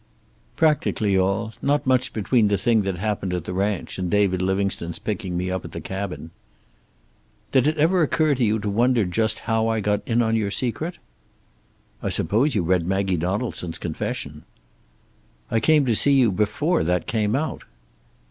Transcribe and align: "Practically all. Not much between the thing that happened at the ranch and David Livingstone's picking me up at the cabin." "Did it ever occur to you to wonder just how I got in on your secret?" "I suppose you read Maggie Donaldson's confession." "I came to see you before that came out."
"Practically 0.55 1.15
all. 1.15 1.53
Not 1.61 1.85
much 1.85 2.11
between 2.11 2.47
the 2.47 2.57
thing 2.57 2.81
that 2.81 2.97
happened 2.97 3.35
at 3.35 3.43
the 3.43 3.53
ranch 3.53 3.99
and 3.99 4.09
David 4.09 4.41
Livingstone's 4.41 4.97
picking 4.97 5.37
me 5.37 5.51
up 5.51 5.63
at 5.63 5.73
the 5.73 5.79
cabin." 5.79 6.31
"Did 7.51 7.67
it 7.67 7.77
ever 7.77 8.01
occur 8.01 8.33
to 8.33 8.43
you 8.43 8.57
to 8.57 8.67
wonder 8.67 9.05
just 9.05 9.41
how 9.45 9.67
I 9.67 9.79
got 9.79 10.01
in 10.07 10.23
on 10.23 10.35
your 10.35 10.49
secret?" 10.49 10.97
"I 12.01 12.09
suppose 12.09 12.55
you 12.55 12.63
read 12.63 12.87
Maggie 12.87 13.15
Donaldson's 13.15 13.77
confession." 13.77 14.41
"I 15.51 15.59
came 15.59 15.85
to 15.85 15.93
see 15.95 16.13
you 16.13 16.31
before 16.31 16.83
that 16.83 17.05
came 17.05 17.35
out." 17.35 17.61